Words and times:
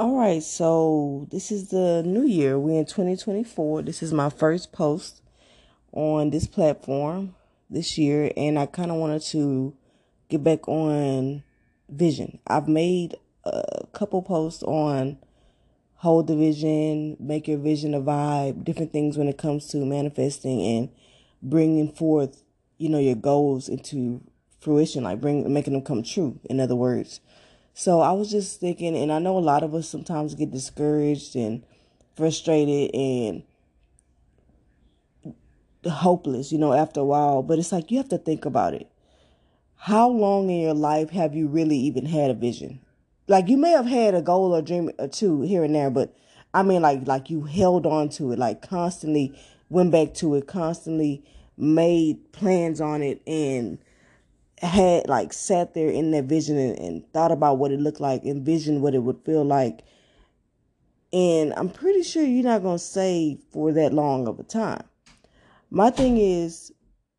All 0.00 0.16
right, 0.16 0.42
so 0.42 1.28
this 1.30 1.52
is 1.52 1.68
the 1.68 2.02
new 2.02 2.24
year. 2.24 2.58
We're 2.58 2.78
in 2.78 2.86
2024. 2.86 3.82
This 3.82 4.02
is 4.02 4.14
my 4.14 4.30
first 4.30 4.72
post 4.72 5.20
on 5.92 6.30
this 6.30 6.46
platform 6.46 7.34
this 7.68 7.98
year, 7.98 8.32
and 8.34 8.58
I 8.58 8.64
kind 8.64 8.90
of 8.90 8.96
wanted 8.96 9.20
to 9.24 9.76
get 10.30 10.42
back 10.42 10.66
on 10.66 11.42
vision. 11.90 12.38
I've 12.46 12.66
made 12.66 13.16
a 13.44 13.84
couple 13.92 14.22
posts 14.22 14.62
on 14.62 15.18
hold 15.96 16.28
the 16.28 16.34
vision, 16.34 17.18
make 17.20 17.46
your 17.46 17.58
vision 17.58 17.92
a 17.92 18.00
vibe, 18.00 18.64
different 18.64 18.92
things 18.92 19.18
when 19.18 19.28
it 19.28 19.36
comes 19.36 19.66
to 19.66 19.84
manifesting 19.84 20.62
and 20.62 20.88
bringing 21.42 21.92
forth, 21.92 22.42
you 22.78 22.88
know, 22.88 22.98
your 22.98 23.16
goals 23.16 23.68
into 23.68 24.22
fruition, 24.60 25.04
like 25.04 25.20
bring 25.20 25.52
making 25.52 25.74
them 25.74 25.82
come 25.82 26.02
true. 26.02 26.40
In 26.48 26.58
other 26.58 26.74
words. 26.74 27.20
So 27.74 28.00
I 28.00 28.12
was 28.12 28.30
just 28.30 28.60
thinking, 28.60 28.96
and 28.96 29.12
I 29.12 29.18
know 29.18 29.38
a 29.38 29.40
lot 29.40 29.62
of 29.62 29.74
us 29.74 29.88
sometimes 29.88 30.34
get 30.34 30.50
discouraged 30.50 31.36
and 31.36 31.62
frustrated 32.16 32.94
and 32.94 33.42
hopeless, 35.86 36.52
you 36.52 36.58
know, 36.58 36.72
after 36.72 37.00
a 37.00 37.04
while. 37.04 37.42
But 37.42 37.58
it's 37.58 37.72
like 37.72 37.90
you 37.90 37.98
have 37.98 38.08
to 38.10 38.18
think 38.18 38.44
about 38.44 38.74
it. 38.74 38.90
How 39.76 40.08
long 40.08 40.50
in 40.50 40.60
your 40.60 40.74
life 40.74 41.10
have 41.10 41.34
you 41.34 41.46
really 41.48 41.76
even 41.76 42.04
had 42.04 42.30
a 42.30 42.34
vision? 42.34 42.80
Like 43.28 43.48
you 43.48 43.56
may 43.56 43.70
have 43.70 43.86
had 43.86 44.14
a 44.14 44.20
goal 44.20 44.54
or 44.54 44.60
dream 44.60 44.90
or 44.98 45.08
two 45.08 45.42
here 45.42 45.64
and 45.64 45.74
there, 45.74 45.90
but 45.90 46.14
I 46.52 46.62
mean 46.62 46.82
like 46.82 47.06
like 47.06 47.30
you 47.30 47.44
held 47.44 47.86
on 47.86 48.08
to 48.10 48.32
it, 48.32 48.38
like 48.38 48.60
constantly 48.60 49.32
went 49.70 49.92
back 49.92 50.12
to 50.14 50.34
it, 50.34 50.46
constantly 50.46 51.24
made 51.56 52.32
plans 52.32 52.80
on 52.80 53.02
it 53.02 53.22
and 53.26 53.78
had 54.60 55.08
like 55.08 55.32
sat 55.32 55.74
there 55.74 55.88
in 55.88 56.10
that 56.10 56.24
vision 56.24 56.58
and, 56.58 56.78
and 56.78 57.12
thought 57.12 57.32
about 57.32 57.58
what 57.58 57.72
it 57.72 57.80
looked 57.80 58.00
like, 58.00 58.24
envisioned 58.24 58.82
what 58.82 58.94
it 58.94 59.02
would 59.02 59.24
feel 59.24 59.44
like. 59.44 59.80
And 61.12 61.52
I'm 61.54 61.70
pretty 61.70 62.02
sure 62.02 62.22
you're 62.22 62.44
not 62.44 62.62
going 62.62 62.78
to 62.78 62.84
stay 62.84 63.38
for 63.50 63.72
that 63.72 63.92
long 63.92 64.28
of 64.28 64.38
a 64.38 64.42
time. 64.42 64.84
My 65.70 65.90
thing 65.90 66.18
is, 66.18 66.72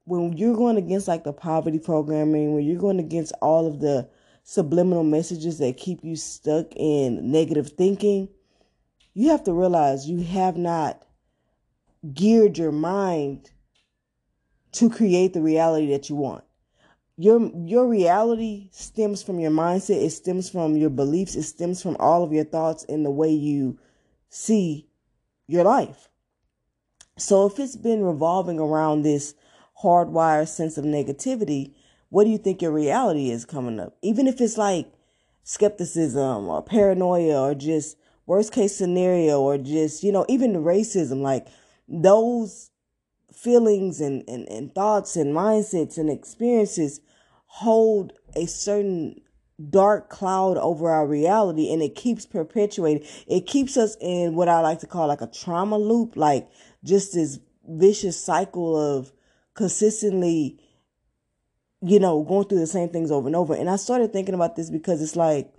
when 0.05 0.33
you're 0.37 0.55
going 0.55 0.77
against 0.77 1.07
like 1.07 1.23
the 1.23 1.33
poverty 1.33 1.79
programming, 1.79 2.53
when 2.53 2.63
you're 2.63 2.79
going 2.79 2.99
against 2.99 3.33
all 3.41 3.67
of 3.67 3.79
the 3.79 4.09
subliminal 4.43 5.03
messages 5.03 5.57
that 5.59 5.77
keep 5.77 6.03
you 6.03 6.15
stuck 6.15 6.67
in 6.75 7.31
negative 7.31 7.69
thinking, 7.69 8.29
you 9.13 9.29
have 9.29 9.43
to 9.43 9.53
realize 9.53 10.07
you 10.07 10.23
have 10.23 10.57
not 10.57 11.05
geared 12.13 12.57
your 12.57 12.71
mind 12.71 13.51
to 14.73 14.89
create 14.89 15.33
the 15.33 15.41
reality 15.41 15.91
that 15.91 16.09
you 16.09 16.15
want 16.15 16.43
your 17.21 17.51
your 17.65 17.87
reality 17.87 18.69
stems 18.71 19.21
from 19.23 19.39
your 19.39 19.51
mindset. 19.51 20.03
It 20.03 20.11
stems 20.11 20.49
from 20.49 20.75
your 20.75 20.89
beliefs. 20.89 21.35
It 21.35 21.43
stems 21.43 21.81
from 21.81 21.97
all 21.99 22.23
of 22.23 22.33
your 22.33 22.45
thoughts 22.45 22.85
and 22.87 23.05
the 23.05 23.11
way 23.11 23.29
you 23.31 23.79
see 24.29 24.87
your 25.47 25.63
life. 25.63 26.09
So 27.17 27.45
if 27.45 27.59
it's 27.59 27.75
been 27.75 28.03
revolving 28.03 28.59
around 28.59 29.01
this 29.01 29.35
hardwired 29.83 30.47
sense 30.47 30.77
of 30.77 30.85
negativity 30.85 31.73
what 32.11 32.25
do 32.25 32.29
you 32.29 32.37
think 32.37 32.61
your 32.61 32.71
reality 32.71 33.31
is 33.31 33.45
coming 33.45 33.79
up? 33.79 33.97
Even 34.01 34.27
if 34.27 34.41
it's 34.41 34.57
like 34.57 34.93
skepticism 35.43 36.49
or 36.49 36.61
paranoia 36.61 37.41
or 37.41 37.55
just 37.55 37.97
worst 38.25 38.51
case 38.51 38.75
scenario 38.75 39.39
or 39.41 39.57
just 39.57 40.03
you 40.03 40.11
know 40.11 40.25
even 40.29 40.53
racism 40.55 41.21
like 41.21 41.47
those 41.87 42.69
feelings 43.33 44.01
and, 44.01 44.23
and, 44.27 44.47
and 44.49 44.75
thoughts 44.75 45.15
and 45.15 45.33
mindsets 45.33 45.97
and 45.97 46.09
experiences 46.09 46.99
hold 47.53 48.13
a 48.33 48.45
certain 48.45 49.19
dark 49.69 50.09
cloud 50.09 50.57
over 50.57 50.89
our 50.89 51.05
reality 51.05 51.71
and 51.71 51.81
it 51.83 51.95
keeps 51.95 52.25
perpetuating. 52.25 53.05
It 53.27 53.45
keeps 53.45 53.75
us 53.75 53.97
in 53.99 54.35
what 54.35 54.47
I 54.47 54.61
like 54.61 54.79
to 54.79 54.87
call 54.87 55.07
like 55.07 55.21
a 55.21 55.27
trauma 55.27 55.77
loop, 55.77 56.15
like 56.15 56.49
just 56.85 57.13
this 57.13 57.39
vicious 57.67 58.17
cycle 58.17 58.77
of 58.77 59.11
consistently, 59.53 60.61
you 61.81 61.99
know, 61.99 62.23
going 62.23 62.47
through 62.47 62.59
the 62.59 62.67
same 62.67 62.87
things 62.87 63.11
over 63.11 63.27
and 63.27 63.35
over. 63.35 63.53
And 63.53 63.69
I 63.69 63.75
started 63.75 64.13
thinking 64.13 64.33
about 64.33 64.55
this 64.55 64.69
because 64.69 65.01
it's 65.01 65.17
like, 65.17 65.53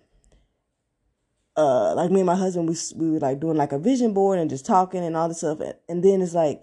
uh, 1.59 1.95
like 1.95 2.11
me 2.11 2.21
and 2.21 2.27
my 2.27 2.37
husband, 2.37 2.71
we 2.71 2.77
we 2.97 3.11
were 3.11 3.21
like 3.21 3.39
doing 3.39 3.59
like 3.59 3.73
a 3.73 3.79
vision 3.79 4.15
board 4.15 4.39
and 4.39 4.49
just 4.49 4.65
talking 4.65 5.05
and 5.05 5.15
all 5.15 5.29
this 5.29 5.39
stuff, 5.39 5.61
and 5.87 6.03
then 6.03 6.23
it's 6.23 6.33
like 6.33 6.63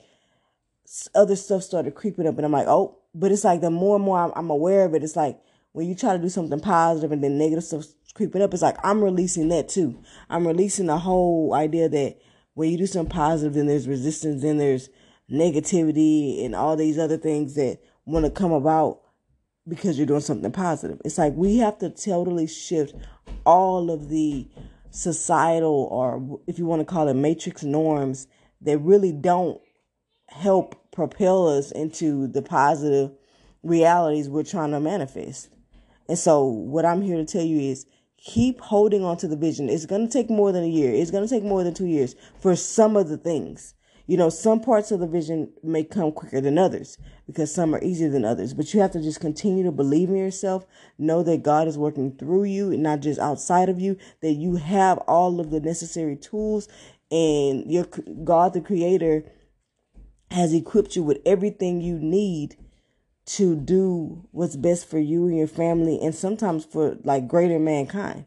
other 1.14 1.36
stuff 1.36 1.62
started 1.62 1.94
creeping 1.94 2.26
up, 2.26 2.38
and 2.38 2.46
I'm 2.46 2.52
like, 2.52 2.68
oh, 2.68 2.99
but 3.14 3.32
it's 3.32 3.44
like 3.44 3.62
the 3.62 3.72
more 3.72 3.96
and 3.96 4.06
more 4.06 4.20
I'm, 4.20 4.32
I'm 4.36 4.50
aware 4.50 4.86
of 4.86 4.94
it, 4.94 5.04
it's 5.04 5.16
like 5.16 5.40
when 5.72 5.88
you 5.88 5.96
try 5.96 6.16
to 6.16 6.22
do 6.22 6.30
something 6.30 6.60
positive 6.60 7.12
and 7.12 7.24
then 7.24 7.38
negative 7.38 7.64
stuff 7.64 7.86
creeping 8.14 8.42
up, 8.42 8.54
it's 8.54 8.64
like 8.64 8.78
I'm 8.84 9.04
releasing 9.04 9.50
that 9.50 9.70
too. 9.70 10.02
I'm 10.30 10.48
releasing 10.48 10.88
the 10.88 10.98
whole 10.98 11.54
idea 11.54 11.90
that 11.90 12.18
when 12.54 12.70
you 12.70 12.78
do 12.78 12.88
something 12.88 13.12
positive, 13.12 13.54
then 13.54 13.68
there's 13.68 13.88
resistance, 13.88 14.42
then 14.42 14.58
there's 14.58 14.90
negativity 15.32 16.44
and 16.44 16.56
all 16.56 16.76
these 16.76 16.98
other 16.98 17.18
things 17.18 17.56
that 17.56 17.80
want 18.06 18.26
to 18.26 18.32
come 18.32 18.52
about 18.52 19.02
because 19.68 19.98
you're 19.98 20.08
doing 20.08 20.22
something 20.22 20.52
positive. 20.52 21.00
It's 21.06 21.18
like 21.18 21.34
we 21.36 21.58
have 21.58 21.78
to 21.80 21.90
totally 21.90 22.48
shift 22.48 22.96
all 23.46 23.92
of 23.92 24.10
the 24.10 24.48
societal 24.92 25.88
or 25.92 26.40
if 26.48 26.58
you 26.58 26.66
want 26.66 26.82
to 26.82 26.86
call 26.86 27.08
it 27.08 27.14
matrix 27.14 27.64
norms 27.64 28.28
that 28.62 28.78
really 28.80 29.12
don't 29.12 29.62
help 30.30 30.76
propel 30.92 31.48
us 31.48 31.72
into 31.72 32.28
the 32.28 32.42
positive 32.42 33.12
realities 33.64 34.30
we're 34.30 34.44
trying 34.44 34.72
to 34.72 34.80
manifest. 34.80 35.50
And 36.08 36.18
so, 36.18 36.44
what 36.44 36.86
I'm 36.86 37.02
here 37.02 37.18
to 37.18 37.26
tell 37.26 37.44
you 37.44 37.60
is 37.60 37.86
keep 38.18 38.60
holding 38.60 39.04
on 39.04 39.18
to 39.18 39.28
the 39.28 39.38
vision. 39.38 39.70
It's 39.70 39.86
going 39.86 40.06
to 40.06 40.12
take 40.12 40.30
more 40.30 40.52
than 40.52 40.64
a 40.64 40.68
year, 40.68 40.94
it's 40.94 41.12
going 41.12 41.28
to 41.28 41.30
take 41.30 41.44
more 41.44 41.64
than 41.64 41.74
two 41.74 41.88
years 41.88 42.16
for 42.40 42.56
some 42.56 42.96
of 42.96 43.10
the 43.10 43.18
things. 43.18 43.74
You 44.08 44.18
know, 44.18 44.32
some 44.32 44.60
parts 44.60 44.90
of 44.90 45.00
the 45.00 45.06
vision 45.06 45.52
may 45.62 45.84
come 45.84 46.12
quicker 46.12 46.42
than 46.42 46.58
others 46.58 46.98
because 47.28 47.54
some 47.54 47.76
are 47.76 47.84
easier 47.84 48.10
than 48.10 48.26
others. 48.26 48.56
But 48.56 48.74
you 48.74 48.80
have 48.80 48.92
to 48.94 49.02
just 49.04 49.20
continue 49.20 49.64
to 49.66 49.72
believe 49.72 50.10
in 50.10 50.16
yourself, 50.16 50.66
know 50.98 51.22
that 51.22 51.44
God 51.44 51.68
is 51.68 51.78
working 51.78 52.14
through 52.18 52.46
you 52.46 52.72
and 52.72 52.82
not 52.82 53.02
just 53.02 53.20
outside 53.20 53.70
of 53.70 53.80
you, 53.80 53.98
that 54.22 54.34
you 54.34 54.56
have 54.56 54.98
all 55.00 55.40
of 55.40 55.52
the 55.52 55.60
necessary 55.60 56.16
tools 56.16 56.68
and 57.12 57.72
your 57.72 57.86
God, 58.24 58.56
the 58.56 58.62
creator, 58.62 59.26
has 60.32 60.54
equipped 60.54 60.96
you 60.96 61.04
with 61.04 61.20
everything 61.26 61.82
you 61.82 61.98
need 61.98 62.56
to 63.26 63.56
do 63.56 64.28
what's 64.32 64.56
best 64.56 64.90
for 64.90 65.00
you 65.00 65.28
and 65.28 65.38
your 65.38 65.48
family 65.48 66.00
and 66.02 66.16
sometimes 66.16 66.66
for 66.66 66.98
like 67.04 67.28
greater 67.28 67.60
mankind. 67.60 68.26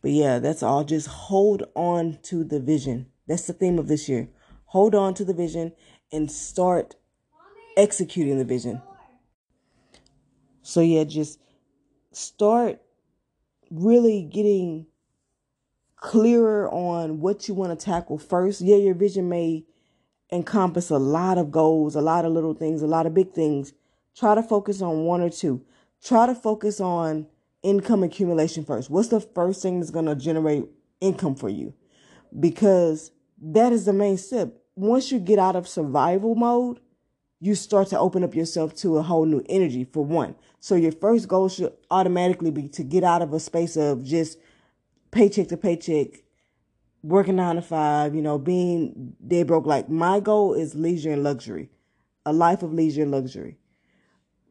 But 0.00 0.12
yeah, 0.12 0.38
that's 0.38 0.62
all. 0.62 0.84
Just 0.84 1.08
hold 1.08 1.64
on 1.74 2.18
to 2.24 2.44
the 2.44 2.60
vision. 2.60 3.06
That's 3.26 3.46
the 3.46 3.52
theme 3.52 3.78
of 3.78 3.88
this 3.88 4.08
year. 4.08 4.28
Hold 4.66 4.94
on 4.94 5.14
to 5.14 5.24
the 5.24 5.34
vision 5.34 5.72
and 6.12 6.30
start 6.30 6.94
executing 7.76 8.38
the 8.38 8.44
vision. 8.44 8.80
So 10.62 10.80
yeah, 10.80 11.04
just 11.04 11.38
start 12.12 12.80
really 13.70 14.22
getting 14.22 14.86
clearer 15.96 16.70
on 16.70 17.20
what 17.20 17.48
you 17.48 17.54
want 17.54 17.78
to 17.78 17.84
tackle 17.84 18.18
first. 18.18 18.60
Yeah, 18.60 18.76
your 18.76 18.94
vision 18.94 19.28
may 19.28 19.64
encompass 20.32 20.90
a 20.90 20.98
lot 20.98 21.38
of 21.38 21.50
goals, 21.50 21.94
a 21.94 22.00
lot 22.00 22.24
of 22.24 22.32
little 22.32 22.54
things, 22.54 22.82
a 22.82 22.86
lot 22.86 23.06
of 23.06 23.14
big 23.14 23.32
things. 23.32 23.72
Try 24.16 24.34
to 24.34 24.42
focus 24.42 24.82
on 24.82 25.04
one 25.04 25.20
or 25.20 25.30
two. 25.30 25.64
Try 26.02 26.26
to 26.26 26.34
focus 26.34 26.80
on 26.80 27.26
income 27.62 28.02
accumulation 28.02 28.64
first. 28.64 28.90
What's 28.90 29.08
the 29.08 29.20
first 29.20 29.62
thing 29.62 29.80
that's 29.80 29.90
going 29.90 30.06
to 30.06 30.14
generate 30.14 30.64
income 31.00 31.34
for 31.34 31.48
you? 31.48 31.74
Because 32.38 33.10
that 33.40 33.72
is 33.72 33.84
the 33.84 33.92
main 33.92 34.16
step. 34.16 34.54
Once 34.74 35.10
you 35.10 35.18
get 35.18 35.38
out 35.38 35.56
of 35.56 35.66
survival 35.66 36.34
mode, 36.34 36.80
you 37.40 37.54
start 37.54 37.88
to 37.88 37.98
open 37.98 38.24
up 38.24 38.34
yourself 38.34 38.74
to 38.74 38.98
a 38.98 39.02
whole 39.02 39.24
new 39.24 39.42
energy 39.48 39.84
for 39.84 40.04
one. 40.04 40.34
So 40.60 40.74
your 40.74 40.92
first 40.92 41.28
goal 41.28 41.48
should 41.48 41.72
automatically 41.90 42.50
be 42.50 42.68
to 42.70 42.82
get 42.82 43.04
out 43.04 43.22
of 43.22 43.32
a 43.32 43.40
space 43.40 43.76
of 43.76 44.04
just 44.04 44.38
paycheck 45.10 45.48
to 45.48 45.56
paycheck 45.56 46.22
working 47.08 47.36
nine 47.36 47.56
to 47.56 47.62
five, 47.62 48.14
you 48.14 48.20
know, 48.20 48.38
being 48.38 49.14
dead 49.26 49.46
broke. 49.46 49.66
Like 49.66 49.88
my 49.88 50.20
goal 50.20 50.52
is 50.52 50.74
leisure 50.74 51.10
and 51.10 51.24
luxury, 51.24 51.70
a 52.26 52.32
life 52.32 52.62
of 52.62 52.72
leisure 52.72 53.02
and 53.02 53.10
luxury. 53.10 53.56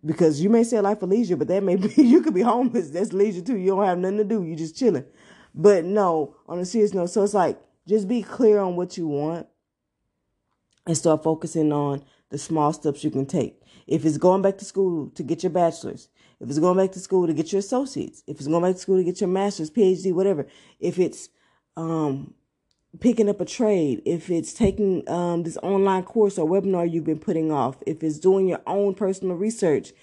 Because 0.03 0.41
you 0.41 0.49
may 0.49 0.63
say 0.63 0.77
a 0.77 0.81
life 0.81 1.01
of 1.01 1.09
leisure, 1.09 1.35
but 1.35 1.47
that 1.49 1.63
may 1.63 1.75
be 1.75 1.93
you 2.01 2.21
could 2.21 2.33
be 2.33 2.41
homeless. 2.41 2.89
That's 2.89 3.13
leisure 3.13 3.41
too. 3.41 3.57
You 3.57 3.75
don't 3.75 3.85
have 3.85 3.97
nothing 3.97 4.17
to 4.17 4.23
do. 4.23 4.43
You 4.43 4.55
just 4.55 4.75
chilling. 4.75 5.05
But 5.53 5.85
no, 5.85 6.35
on 6.47 6.59
a 6.59 6.65
serious 6.65 6.93
note, 6.93 7.07
so 7.07 7.23
it's 7.23 7.33
like 7.33 7.59
just 7.87 8.07
be 8.07 8.21
clear 8.21 8.59
on 8.59 8.75
what 8.75 8.97
you 8.97 9.07
want 9.07 9.47
and 10.85 10.97
start 10.97 11.23
focusing 11.23 11.71
on 11.71 12.03
the 12.29 12.37
small 12.37 12.73
steps 12.73 13.03
you 13.03 13.11
can 13.11 13.25
take. 13.25 13.61
If 13.85 14.05
it's 14.05 14.17
going 14.17 14.41
back 14.41 14.57
to 14.59 14.65
school 14.65 15.09
to 15.11 15.23
get 15.23 15.43
your 15.43 15.51
bachelor's, 15.51 16.09
if 16.39 16.49
it's 16.49 16.59
going 16.59 16.77
back 16.77 16.91
to 16.91 16.99
school 16.99 17.27
to 17.27 17.33
get 17.33 17.51
your 17.51 17.59
associates, 17.59 18.23
if 18.27 18.37
it's 18.37 18.47
going 18.47 18.63
back 18.63 18.75
to 18.75 18.81
school 18.81 18.97
to 18.97 19.03
get 19.03 19.21
your 19.21 19.29
master's, 19.29 19.71
PhD, 19.71 20.13
whatever, 20.13 20.47
if 20.79 20.99
it's 20.99 21.29
um, 21.75 22.33
picking 22.99 23.29
up 23.29 23.41
a 23.41 23.45
trade, 23.45 24.01
if 24.05 24.29
it's 24.29 24.53
taking 24.53 25.07
um, 25.09 25.43
this 25.43 25.57
online 25.57 26.03
course 26.03 26.37
or 26.37 26.47
webinar 26.47 26.89
you've 26.89 27.03
been 27.03 27.19
putting 27.19 27.51
off, 27.51 27.77
if 27.85 28.03
it's 28.03 28.19
doing 28.19 28.47
your 28.47 28.61
own 28.65 28.95
personal 28.95 29.35
research, 29.35 29.93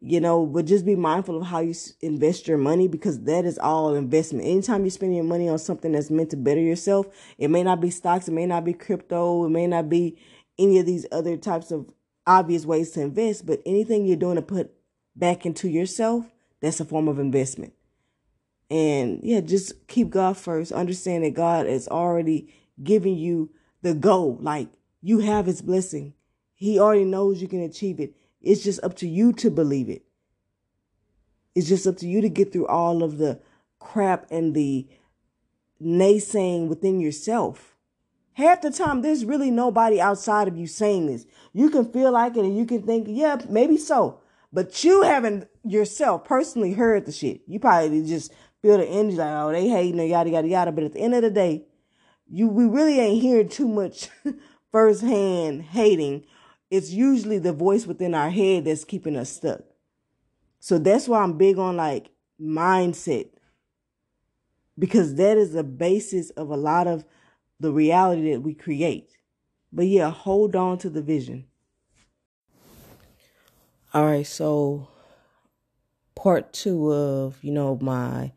you 0.00 0.18
know, 0.18 0.46
but 0.46 0.64
just 0.64 0.86
be 0.86 0.96
mindful 0.96 1.36
of 1.36 1.46
how 1.46 1.60
you 1.60 1.74
invest 2.00 2.48
your 2.48 2.56
money 2.56 2.88
because 2.88 3.20
that 3.24 3.44
is 3.44 3.58
all 3.58 3.94
investment. 3.94 4.46
Anytime 4.46 4.84
you 4.84 4.90
spend 4.90 5.14
your 5.14 5.24
money 5.24 5.48
on 5.48 5.58
something 5.58 5.92
that's 5.92 6.10
meant 6.10 6.30
to 6.30 6.36
better 6.36 6.60
yourself, 6.60 7.06
it 7.36 7.48
may 7.48 7.62
not 7.62 7.80
be 7.80 7.90
stocks, 7.90 8.26
it 8.26 8.32
may 8.32 8.46
not 8.46 8.64
be 8.64 8.72
crypto, 8.72 9.44
it 9.44 9.50
may 9.50 9.66
not 9.66 9.88
be 9.90 10.18
any 10.58 10.78
of 10.78 10.86
these 10.86 11.06
other 11.12 11.36
types 11.36 11.70
of 11.70 11.92
obvious 12.26 12.64
ways 12.64 12.90
to 12.92 13.02
invest, 13.02 13.44
but 13.44 13.60
anything 13.66 14.06
you're 14.06 14.16
doing 14.16 14.36
to 14.36 14.42
put 14.42 14.72
back 15.14 15.44
into 15.44 15.68
yourself, 15.68 16.24
that's 16.60 16.80
a 16.80 16.84
form 16.84 17.08
of 17.08 17.18
investment. 17.18 17.74
And 18.70 19.20
yeah, 19.22 19.40
just 19.40 19.86
keep 19.88 20.10
God 20.10 20.36
first. 20.36 20.70
Understand 20.72 21.24
that 21.24 21.34
God 21.34 21.66
is 21.66 21.88
already 21.88 22.54
giving 22.82 23.16
you 23.16 23.50
the 23.82 23.94
goal. 23.94 24.38
Like 24.40 24.68
you 25.02 25.18
have 25.20 25.46
his 25.46 25.60
blessing. 25.60 26.14
He 26.54 26.78
already 26.78 27.04
knows 27.04 27.42
you 27.42 27.48
can 27.48 27.62
achieve 27.62 27.98
it. 27.98 28.14
It's 28.40 28.62
just 28.62 28.82
up 28.82 28.94
to 28.96 29.08
you 29.08 29.32
to 29.34 29.50
believe 29.50 29.88
it. 29.88 30.04
It's 31.54 31.68
just 31.68 31.86
up 31.86 31.96
to 31.98 32.06
you 32.06 32.20
to 32.20 32.28
get 32.28 32.52
through 32.52 32.68
all 32.68 33.02
of 33.02 33.18
the 33.18 33.40
crap 33.78 34.26
and 34.30 34.54
the 34.54 34.88
naysaying 35.82 36.68
within 36.68 37.00
yourself. 37.00 37.76
Half 38.34 38.62
the 38.62 38.70
time, 38.70 39.02
there's 39.02 39.24
really 39.24 39.50
nobody 39.50 40.00
outside 40.00 40.48
of 40.48 40.56
you 40.56 40.66
saying 40.66 41.06
this. 41.06 41.26
You 41.52 41.68
can 41.70 41.90
feel 41.90 42.12
like 42.12 42.36
it 42.36 42.44
and 42.44 42.56
you 42.56 42.64
can 42.64 42.82
think, 42.82 43.06
yeah, 43.08 43.40
maybe 43.48 43.76
so. 43.76 44.20
But 44.52 44.82
you 44.84 45.02
haven't 45.02 45.48
yourself 45.64 46.24
personally 46.24 46.72
heard 46.72 47.06
the 47.06 47.12
shit. 47.12 47.42
You 47.46 47.58
probably 47.58 48.04
just 48.04 48.32
feel 48.62 48.78
the 48.78 48.86
energy 48.86 49.16
like, 49.16 49.28
oh, 49.28 49.52
they 49.52 49.68
hating 49.68 50.00
or 50.00 50.04
yada, 50.04 50.30
yada, 50.30 50.48
yada. 50.48 50.72
But 50.72 50.84
at 50.84 50.92
the 50.92 51.00
end 51.00 51.14
of 51.14 51.22
the 51.22 51.30
day, 51.30 51.64
you 52.28 52.48
we 52.48 52.66
really 52.66 52.98
ain't 52.98 53.22
hearing 53.22 53.48
too 53.48 53.68
much 53.68 54.08
firsthand 54.72 55.62
hating 55.62 56.24
it's 56.70 56.90
usually 56.90 57.38
the 57.38 57.52
voice 57.52 57.86
within 57.86 58.14
our 58.14 58.30
head 58.30 58.64
that's 58.64 58.84
keeping 58.84 59.16
us 59.16 59.30
stuck. 59.30 59.62
So 60.60 60.78
that's 60.78 61.08
why 61.08 61.22
I'm 61.22 61.36
big 61.36 61.58
on 61.58 61.76
like 61.76 62.10
mindset 62.40 63.30
because 64.78 65.16
that 65.16 65.36
is 65.36 65.52
the 65.52 65.64
basis 65.64 66.30
of 66.30 66.48
a 66.50 66.56
lot 66.56 66.86
of 66.86 67.04
the 67.58 67.72
reality 67.72 68.30
that 68.32 68.40
we 68.40 68.54
create. 68.54 69.16
But 69.72 69.86
yeah, 69.86 70.10
hold 70.10 70.54
on 70.54 70.78
to 70.78 70.90
the 70.90 71.02
vision. 71.02 71.46
All 73.92 74.06
right, 74.06 74.26
so 74.26 74.88
part 76.22 76.52
two 76.52 76.92
of, 76.92 77.42
you 77.42 77.50
know, 77.50 77.78
my 77.80 78.30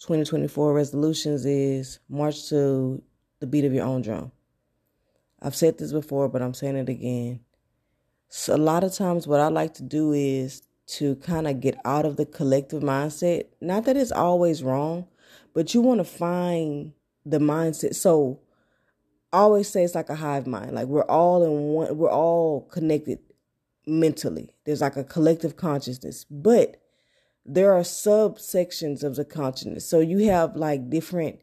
2024 0.00 0.74
resolutions 0.74 1.46
is 1.46 2.00
march 2.08 2.48
to 2.48 3.00
the 3.38 3.46
beat 3.46 3.64
of 3.64 3.72
your 3.72 3.86
own 3.86 4.02
drum. 4.02 4.32
I've 5.40 5.54
said 5.54 5.78
this 5.78 5.92
before, 5.92 6.28
but 6.28 6.42
I'm 6.42 6.52
saying 6.52 6.74
it 6.74 6.88
again. 6.88 7.38
So 8.28 8.56
a 8.56 8.58
lot 8.58 8.82
of 8.82 8.92
times 8.92 9.28
what 9.28 9.38
I 9.38 9.48
like 9.48 9.74
to 9.74 9.84
do 9.84 10.12
is 10.12 10.62
to 10.88 11.14
kind 11.16 11.46
of 11.46 11.60
get 11.60 11.78
out 11.84 12.04
of 12.04 12.16
the 12.16 12.26
collective 12.26 12.82
mindset. 12.82 13.44
Not 13.60 13.84
that 13.84 13.96
it's 13.96 14.10
always 14.10 14.64
wrong, 14.64 15.06
but 15.54 15.74
you 15.74 15.80
want 15.80 16.00
to 16.00 16.04
find 16.04 16.92
the 17.24 17.38
mindset. 17.38 17.94
So 17.94 18.40
I 19.32 19.38
always 19.38 19.68
say 19.68 19.84
it's 19.84 19.94
like 19.94 20.10
a 20.10 20.16
hive 20.16 20.48
mind. 20.48 20.72
Like 20.72 20.88
we're 20.88 21.02
all 21.02 21.44
in 21.44 21.52
one 21.68 21.96
we're 21.96 22.10
all 22.10 22.62
connected 22.62 23.20
mentally. 23.86 24.56
There's 24.64 24.80
like 24.80 24.96
a 24.96 25.04
collective 25.04 25.56
consciousness. 25.56 26.26
But 26.28 26.82
there 27.48 27.72
are 27.72 27.80
subsections 27.80 29.02
of 29.02 29.16
the 29.16 29.24
consciousness. 29.24 29.88
So 29.88 30.00
you 30.00 30.18
have 30.30 30.54
like 30.54 30.90
different 30.90 31.40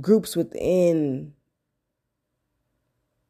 groups 0.00 0.36
within 0.36 1.32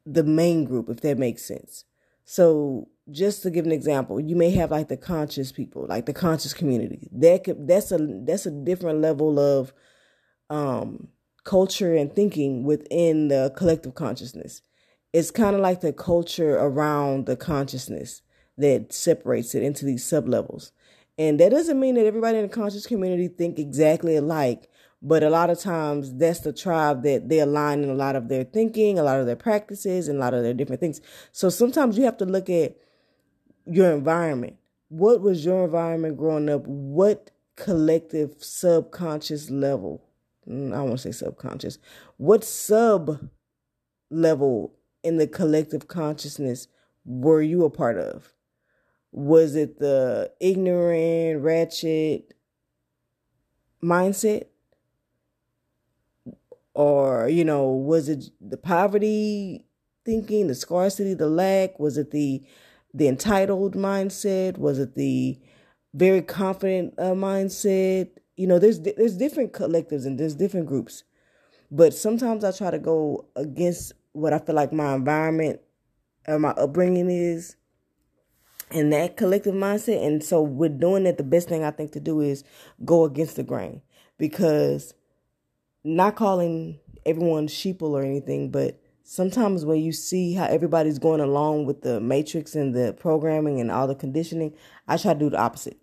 the 0.04 0.22
main 0.22 0.64
group, 0.64 0.90
if 0.90 1.00
that 1.00 1.18
makes 1.18 1.42
sense. 1.42 1.84
So 2.24 2.88
just 3.10 3.42
to 3.42 3.50
give 3.50 3.64
an 3.64 3.72
example, 3.72 4.20
you 4.20 4.36
may 4.36 4.50
have 4.50 4.70
like 4.70 4.88
the 4.88 4.96
conscious 4.96 5.52
people, 5.52 5.86
like 5.88 6.04
the 6.04 6.12
conscious 6.12 6.52
community. 6.52 7.08
That 7.12 7.44
could 7.44 7.66
that's 7.66 7.90
a 7.92 7.98
that's 7.98 8.46
a 8.46 8.50
different 8.50 9.00
level 9.00 9.38
of 9.38 9.72
um 10.50 11.08
culture 11.44 11.94
and 11.94 12.14
thinking 12.14 12.64
within 12.64 13.28
the 13.28 13.52
collective 13.56 13.94
consciousness. 13.94 14.60
It's 15.12 15.30
kind 15.30 15.56
of 15.56 15.62
like 15.62 15.80
the 15.80 15.94
culture 15.94 16.56
around 16.56 17.26
the 17.26 17.36
consciousness 17.36 18.20
that 18.58 18.92
separates 18.92 19.54
it 19.54 19.62
into 19.62 19.86
these 19.86 20.04
sub 20.04 20.28
levels. 20.28 20.72
And 21.18 21.38
that 21.40 21.50
doesn't 21.50 21.78
mean 21.78 21.96
that 21.96 22.06
everybody 22.06 22.38
in 22.38 22.44
the 22.44 22.48
conscious 22.48 22.86
community 22.86 23.28
think 23.28 23.58
exactly 23.58 24.16
alike, 24.16 24.70
but 25.02 25.22
a 25.22 25.30
lot 25.30 25.50
of 25.50 25.58
times 25.58 26.14
that's 26.14 26.40
the 26.40 26.52
tribe 26.52 27.02
that 27.02 27.28
they 27.28 27.40
align 27.40 27.82
in 27.82 27.90
a 27.90 27.94
lot 27.94 28.16
of 28.16 28.28
their 28.28 28.44
thinking, 28.44 28.98
a 28.98 29.02
lot 29.02 29.20
of 29.20 29.26
their 29.26 29.36
practices, 29.36 30.08
and 30.08 30.18
a 30.18 30.20
lot 30.20 30.34
of 30.34 30.42
their 30.42 30.54
different 30.54 30.80
things. 30.80 31.00
So 31.32 31.48
sometimes 31.48 31.98
you 31.98 32.04
have 32.04 32.16
to 32.18 32.24
look 32.24 32.48
at 32.48 32.76
your 33.66 33.92
environment. 33.92 34.56
What 34.88 35.20
was 35.20 35.44
your 35.44 35.64
environment 35.64 36.16
growing 36.16 36.48
up? 36.48 36.66
What 36.66 37.30
collective 37.56 38.36
subconscious 38.38 39.50
level? 39.50 40.02
Mm, 40.48 40.74
I 40.74 40.90
to 40.90 40.98
say 40.98 41.12
subconscious. 41.12 41.78
What 42.16 42.44
sub 42.44 43.28
level 44.10 44.74
in 45.02 45.18
the 45.18 45.26
collective 45.26 45.86
consciousness 45.86 46.66
were 47.04 47.42
you 47.42 47.64
a 47.64 47.70
part 47.70 47.98
of? 47.98 48.32
Was 49.12 49.56
it 49.56 49.78
the 49.78 50.32
ignorant, 50.40 51.42
ratchet 51.42 52.34
mindset? 53.82 54.46
or 56.74 57.28
you 57.28 57.44
know 57.44 57.68
was 57.68 58.08
it 58.08 58.24
the 58.40 58.56
poverty 58.56 59.66
thinking 60.04 60.46
the 60.46 60.54
scarcity 60.54 61.14
the 61.14 61.28
lack? 61.28 61.78
Was 61.78 61.98
it 61.98 62.10
the 62.10 62.42
the 62.94 63.08
entitled 63.08 63.74
mindset? 63.74 64.58
Was 64.58 64.78
it 64.78 64.94
the 64.94 65.38
very 65.94 66.22
confident 66.22 66.94
uh, 66.98 67.12
mindset? 67.12 68.10
You 68.36 68.46
know 68.46 68.58
there's 68.58 68.80
there's 68.80 69.16
different 69.16 69.52
collectives 69.52 70.06
and 70.06 70.18
there's 70.18 70.34
different 70.34 70.66
groups. 70.66 71.04
But 71.70 71.94
sometimes 71.94 72.44
i 72.44 72.50
try 72.50 72.70
to 72.70 72.78
go 72.78 73.26
against 73.36 73.92
what 74.12 74.32
i 74.32 74.38
feel 74.40 74.56
like 74.56 74.72
my 74.72 74.94
environment 74.94 75.60
or 76.26 76.38
my 76.38 76.50
upbringing 76.50 77.08
is 77.08 77.54
and 78.70 78.92
that 78.92 79.16
collective 79.16 79.54
mindset 79.54 80.04
and 80.04 80.22
so 80.22 80.40
with 80.40 80.78
doing 80.80 81.04
that 81.04 81.18
the 81.18 81.24
best 81.24 81.48
thing 81.48 81.64
i 81.64 81.70
think 81.70 81.92
to 81.92 82.00
do 82.00 82.20
is 82.20 82.44
go 82.84 83.04
against 83.04 83.36
the 83.36 83.42
grain 83.42 83.82
because 84.18 84.94
not 85.84 86.16
calling 86.16 86.78
everyone 87.06 87.46
sheeple 87.48 87.90
or 87.90 88.02
anything, 88.02 88.50
but 88.50 88.80
sometimes 89.02 89.64
when 89.64 89.80
you 89.80 89.92
see 89.92 90.34
how 90.34 90.44
everybody's 90.44 90.98
going 90.98 91.20
along 91.20 91.66
with 91.66 91.82
the 91.82 92.00
matrix 92.00 92.54
and 92.54 92.74
the 92.74 92.92
programming 92.98 93.60
and 93.60 93.70
all 93.70 93.86
the 93.86 93.94
conditioning, 93.94 94.54
I 94.86 94.96
try 94.96 95.14
to 95.14 95.18
do 95.18 95.30
the 95.30 95.40
opposite. 95.40 95.78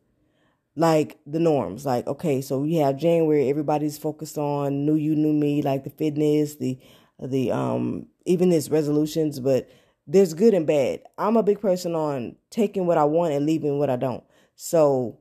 Like 0.75 1.17
the 1.25 1.39
norms, 1.39 1.87
like 1.87 2.05
okay, 2.05 2.39
so 2.39 2.59
we 2.59 2.75
have 2.75 2.97
January, 2.97 3.49
everybody's 3.49 3.97
focused 3.97 4.37
on 4.37 4.85
new 4.85 4.93
you, 4.93 5.15
new 5.15 5.33
me, 5.33 5.63
like 5.63 5.83
the 5.83 5.89
fitness, 5.89 6.57
the 6.57 6.77
the 7.19 7.51
um 7.51 8.05
even 8.25 8.49
this 8.49 8.69
resolutions, 8.69 9.39
but 9.39 9.67
there's 10.07 10.33
good 10.33 10.53
and 10.53 10.65
bad. 10.65 11.01
I'm 11.17 11.35
a 11.35 11.43
big 11.43 11.59
person 11.59 11.93
on 11.93 12.37
taking 12.49 12.87
what 12.87 12.97
I 12.97 13.03
want 13.03 13.33
and 13.33 13.45
leaving 13.45 13.77
what 13.77 13.89
I 13.89 13.97
don't. 13.97 14.23
So, 14.55 15.19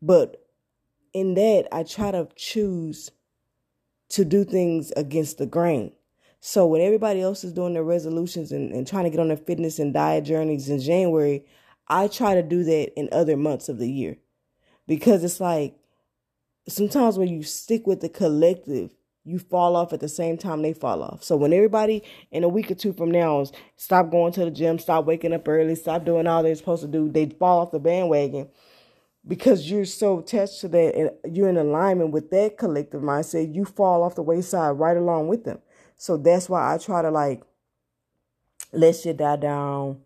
but 0.00 0.46
in 1.12 1.34
that, 1.34 1.68
I 1.72 1.82
try 1.82 2.12
to 2.12 2.28
choose 2.36 3.10
to 4.10 4.24
do 4.24 4.44
things 4.44 4.92
against 4.96 5.38
the 5.38 5.46
grain. 5.46 5.92
So 6.40 6.64
when 6.66 6.80
everybody 6.80 7.20
else 7.20 7.42
is 7.42 7.52
doing 7.52 7.74
their 7.74 7.82
resolutions 7.82 8.52
and, 8.52 8.72
and 8.72 8.86
trying 8.86 9.04
to 9.04 9.10
get 9.10 9.18
on 9.18 9.28
their 9.28 9.36
fitness 9.36 9.80
and 9.80 9.92
diet 9.92 10.24
journeys 10.24 10.68
in 10.68 10.80
January, 10.80 11.44
I 11.88 12.06
try 12.06 12.34
to 12.34 12.42
do 12.42 12.62
that 12.62 12.92
in 12.96 13.08
other 13.10 13.36
months 13.36 13.68
of 13.68 13.78
the 13.78 13.90
year. 13.90 14.16
Because 14.86 15.24
it's 15.24 15.40
like 15.40 15.74
sometimes 16.68 17.18
when 17.18 17.28
you 17.28 17.42
stick 17.42 17.86
with 17.86 18.00
the 18.00 18.08
collective, 18.08 18.94
you 19.26 19.40
fall 19.40 19.74
off 19.74 19.92
at 19.92 19.98
the 19.98 20.08
same 20.08 20.38
time 20.38 20.62
they 20.62 20.72
fall 20.72 21.02
off. 21.02 21.24
So 21.24 21.36
when 21.36 21.52
everybody 21.52 22.02
in 22.30 22.44
a 22.44 22.48
week 22.48 22.70
or 22.70 22.76
two 22.76 22.92
from 22.92 23.10
now 23.10 23.40
is 23.40 23.52
stop 23.76 24.10
going 24.10 24.32
to 24.34 24.44
the 24.44 24.50
gym, 24.52 24.78
stop 24.78 25.04
waking 25.04 25.32
up 25.32 25.48
early, 25.48 25.74
stop 25.74 26.04
doing 26.04 26.28
all 26.28 26.44
they're 26.44 26.54
supposed 26.54 26.82
to 26.82 26.88
do, 26.88 27.08
they 27.10 27.26
fall 27.26 27.60
off 27.60 27.72
the 27.72 27.80
bandwagon 27.80 28.48
because 29.26 29.68
you're 29.68 29.84
so 29.84 30.20
attached 30.20 30.60
to 30.60 30.68
that 30.68 30.94
and 30.94 31.36
you're 31.36 31.48
in 31.48 31.56
alignment 31.56 32.12
with 32.12 32.30
that 32.30 32.56
collective 32.56 33.02
mindset, 33.02 33.52
you 33.52 33.64
fall 33.64 34.04
off 34.04 34.14
the 34.14 34.22
wayside 34.22 34.78
right 34.78 34.96
along 34.96 35.26
with 35.26 35.42
them. 35.42 35.58
So 35.96 36.16
that's 36.16 36.48
why 36.48 36.72
I 36.72 36.78
try 36.78 37.02
to 37.02 37.10
like 37.10 37.42
let 38.72 38.94
shit 38.94 39.16
die 39.16 39.36
down, 39.36 40.02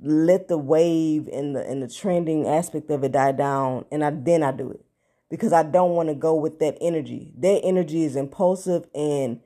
let 0.00 0.48
the 0.48 0.56
wave 0.56 1.28
and 1.28 1.54
the 1.54 1.68
and 1.68 1.82
the 1.82 1.88
trending 1.88 2.46
aspect 2.46 2.90
of 2.90 3.04
it 3.04 3.12
die 3.12 3.32
down, 3.32 3.84
and 3.92 4.02
I 4.02 4.10
then 4.10 4.42
I 4.42 4.52
do 4.52 4.70
it 4.70 4.84
because 5.30 5.52
I 5.52 5.62
don't 5.62 5.92
want 5.92 6.08
to 6.08 6.14
go 6.14 6.34
with 6.34 6.58
that 6.60 6.76
energy. 6.80 7.32
That 7.38 7.60
energy 7.64 8.04
is 8.04 8.16
impulsive 8.16 8.86
and 8.94 9.40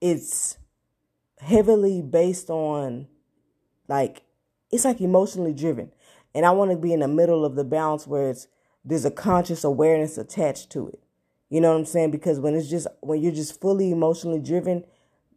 it's 0.00 0.58
heavily 1.40 2.02
based 2.02 2.50
on 2.50 3.08
like 3.88 4.22
it's 4.72 4.84
like 4.84 5.00
emotionally 5.00 5.54
driven. 5.54 5.92
And 6.34 6.46
I 6.46 6.50
want 6.50 6.70
to 6.72 6.76
be 6.76 6.92
in 6.92 7.00
the 7.00 7.08
middle 7.08 7.44
of 7.44 7.54
the 7.56 7.64
balance 7.64 8.06
where 8.06 8.30
it's 8.30 8.48
there's 8.84 9.04
a 9.04 9.10
conscious 9.10 9.64
awareness 9.64 10.18
attached 10.18 10.70
to 10.72 10.88
it. 10.88 11.00
You 11.50 11.60
know 11.60 11.70
what 11.72 11.78
I'm 11.78 11.84
saying? 11.86 12.10
Because 12.10 12.40
when 12.40 12.54
it's 12.54 12.68
just 12.70 12.86
when 13.00 13.22
you're 13.22 13.32
just 13.32 13.60
fully 13.60 13.92
emotionally 13.92 14.40
driven, 14.40 14.84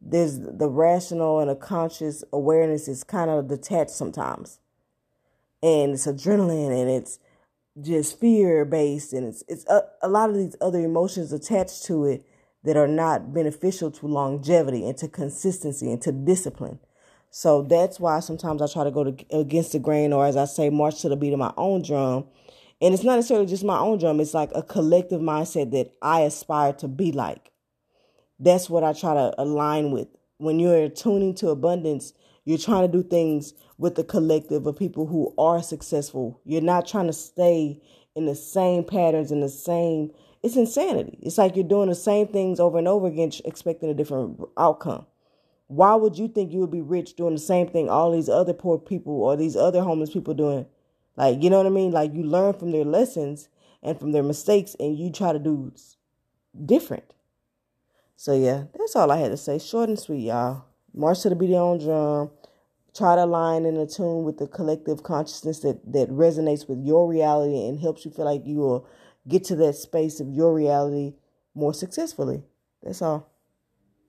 there's 0.02 0.40
the 0.40 0.70
rational 0.70 1.40
and 1.40 1.50
a 1.50 1.56
conscious 1.56 2.24
awareness 2.34 2.88
is 2.88 3.04
kind 3.04 3.30
of 3.30 3.48
detached 3.48 3.92
sometimes. 3.92 4.60
and 5.64 5.94
it's 5.94 6.08
adrenaline 6.08 6.72
and 6.72 6.90
it's 6.90 7.20
just 7.82 8.20
fear 8.20 8.66
based 8.66 9.14
and 9.14 9.28
it's 9.28 9.44
it's 9.48 9.66
a, 9.68 9.82
a 10.02 10.08
lot 10.08 10.30
of 10.30 10.36
these 10.36 10.56
other 10.62 10.80
emotions 10.80 11.32
attached 11.32 11.86
to 11.86 12.06
it 12.06 12.26
that 12.64 12.76
are 12.76 12.88
not 12.88 13.34
beneficial 13.34 13.90
to 13.92 14.08
longevity 14.08 14.88
and 14.88 14.98
to 14.98 15.08
consistency 15.08 15.92
and 15.92 16.02
to 16.02 16.12
discipline. 16.12 16.80
So 17.30 17.62
that's 17.62 18.00
why 18.00 18.20
sometimes 18.20 18.62
I 18.62 18.68
try 18.68 18.84
to 18.84 18.92
go 18.92 19.04
to, 19.06 19.26
against 19.32 19.72
the 19.72 19.80
grain, 19.80 20.12
or 20.12 20.26
as 20.26 20.36
I 20.36 20.46
say, 20.46 20.70
march 20.70 21.02
to 21.02 21.10
the 21.10 21.16
beat 21.16 21.34
of 21.34 21.40
my 21.40 21.54
own 21.56 21.82
drum. 21.82 22.26
And 22.82 22.94
it's 22.94 23.04
not 23.04 23.16
necessarily 23.16 23.46
just 23.48 23.64
my 23.64 23.80
own 23.80 24.00
drum, 24.00 24.20
it's 24.20 24.34
like 24.34 24.52
a 24.54 24.64
collective 24.64 25.22
mindset 25.22 25.72
that 25.72 25.94
I 26.02 26.22
aspire 26.22 26.74
to 26.74 26.88
be 26.88 27.12
like. 27.12 27.52
That's 28.40 28.70
what 28.70 28.84
I 28.84 28.94
try 28.94 29.14
to 29.14 29.34
align 29.38 29.92
with. 29.92 30.08
When 30.38 30.60
you're 30.60 30.90
tuning 30.90 31.34
to 31.36 31.50
abundance, 31.50 32.14
you're 32.48 32.58
trying 32.58 32.90
to 32.90 32.98
do 32.98 33.04
things 33.04 33.54
with 33.78 33.96
the 33.96 34.06
collective 34.06 34.66
of 34.66 34.78
people 34.78 35.06
who 35.06 35.34
are 35.38 35.62
successful. 35.62 36.40
You're 36.46 36.62
not 36.62 36.88
trying 36.88 37.08
to 37.08 37.14
stay 37.14 37.82
in 38.16 38.26
the 38.26 38.36
same 38.36 38.86
patterns 38.86 39.34
and 39.34 39.44
the 39.44 39.50
same. 39.50 40.12
It's 40.42 40.56
insanity. 40.56 41.20
It's 41.22 41.38
like 41.38 41.58
you're 41.58 41.68
doing 41.68 41.90
the 41.90 41.96
same 41.96 42.30
things 42.30 42.62
over 42.62 42.78
and 42.78 42.88
over 42.88 43.06
again, 43.06 43.34
expecting 43.44 43.90
a 43.90 43.94
different 43.94 44.40
outcome. 44.56 45.06
Why 45.68 45.94
would 45.96 46.18
you 46.18 46.30
think 46.30 46.54
you 46.54 46.62
would 46.62 46.72
be 46.72 46.80
rich 46.80 47.18
doing 47.18 47.34
the 47.34 47.42
same 47.42 47.68
thing 47.68 47.90
all 47.90 48.14
these 48.14 48.30
other 48.30 48.54
poor 48.54 48.80
people 48.80 49.22
or 49.22 49.36
these 49.36 49.58
other 49.58 49.82
homeless 49.82 50.12
people 50.12 50.34
doing? 50.34 50.66
Like, 51.18 51.44
you 51.44 51.50
know 51.50 51.58
what 51.58 51.66
I 51.66 51.70
mean? 51.70 51.92
Like, 51.92 52.14
you 52.14 52.24
learn 52.24 52.54
from 52.54 52.72
their 52.72 52.86
lessons 52.86 53.50
and 53.84 54.00
from 54.00 54.14
their 54.14 54.24
mistakes 54.24 54.74
and 54.80 54.98
you 54.98 55.12
try 55.12 55.34
to 55.34 55.40
do 55.40 55.74
different. 56.66 57.14
So, 58.16 58.34
yeah, 58.34 58.64
that's 58.74 58.96
all 58.96 59.12
I 59.12 59.18
had 59.18 59.32
to 59.32 59.38
say. 59.38 59.60
Short 59.60 59.90
and 59.90 60.00
sweet, 60.00 60.28
y'all. 60.28 60.67
March 60.98 61.22
to 61.22 61.30
the 61.30 61.36
beat 61.36 61.54
on 61.54 61.78
drum. 61.78 62.32
Try 62.96 63.16
to 63.16 63.26
align 63.26 63.66
and 63.66 63.78
attune 63.78 64.24
with 64.24 64.40
the 64.40 64.48
collective 64.48 65.04
consciousness 65.04 65.60
that, 65.60 65.80
that 65.94 66.10
resonates 66.10 66.68
with 66.68 66.84
your 66.84 67.08
reality 67.08 67.68
and 67.68 67.80
helps 67.80 68.04
you 68.04 68.10
feel 68.10 68.26
like 68.26 68.42
you 68.46 68.58
will 68.58 68.88
get 69.28 69.44
to 69.46 69.56
that 69.58 69.76
space 69.76 70.20
of 70.20 70.30
your 70.30 70.54
reality 70.54 71.14
more 71.54 71.74
successfully. 71.74 72.42
That's 72.82 73.02
all. 73.04 73.30